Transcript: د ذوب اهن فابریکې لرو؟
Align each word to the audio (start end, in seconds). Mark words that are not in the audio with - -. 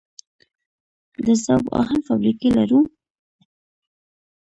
د 1.23 1.27
ذوب 1.43 1.65
اهن 1.79 1.99
فابریکې 2.07 2.49
لرو؟ 2.57 2.79